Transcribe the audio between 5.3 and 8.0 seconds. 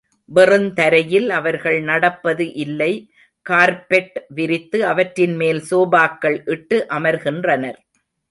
மேல் சோபாக்கள் இட்டு அமர்கின்றனர்.